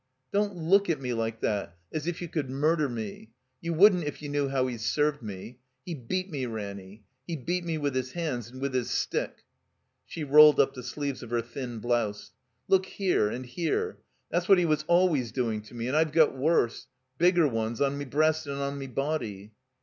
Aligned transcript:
Don't 0.33 0.55
look 0.55 0.89
at 0.89 0.99
me 0.99 1.13
like 1.13 1.41
that, 1.41 1.77
as 1.93 2.07
if 2.07 2.23
you 2.23 2.27
could 2.27 2.49
mur 2.49 2.75
der 2.75 2.89
me. 2.89 3.29
You 3.61 3.75
wouldn't 3.75 4.03
if 4.03 4.19
you 4.23 4.29
knew 4.29 4.47
how 4.49 4.65
he's 4.65 4.83
served 4.83 5.21
me. 5.21 5.59
He 5.85 5.93
beat 5.93 6.27
me, 6.31 6.47
Ranny. 6.47 7.03
He 7.27 7.35
beat 7.35 7.63
me 7.63 7.77
with 7.77 7.93
his 7.93 8.13
hands 8.13 8.49
and 8.49 8.59
with 8.59 8.73
his 8.73 8.89
stick." 8.89 9.43
She 10.07 10.23
rolled 10.23 10.59
up 10.59 10.73
the 10.73 10.81
sleeves 10.81 11.21
of 11.21 11.29
her 11.29 11.43
thin 11.43 11.77
blouse. 11.77 12.31
Look 12.67 12.87
here— 12.87 13.29
and 13.29 13.45
here. 13.45 13.99
That's 14.31 14.49
what 14.49 14.57
he 14.57 14.65
was 14.65 14.83
al 14.89 15.07
ways 15.07 15.31
doing 15.31 15.61
to 15.61 15.75
me. 15.75 15.87
And 15.87 15.95
I've 15.95 16.13
got 16.13 16.35
worse— 16.35 16.87
bigger 17.19 17.47
ones— 17.47 17.79
on 17.79 17.95
me 17.99 18.05
breast 18.05 18.47
and 18.47 18.57
on 18.59 18.79
me 18.79 18.87
body." 18.87 19.51